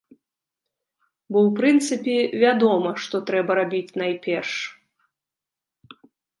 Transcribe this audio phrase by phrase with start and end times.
[1.35, 2.15] Бо, у прынцыпе,
[2.45, 4.53] вядома што трэба рабіць найперш.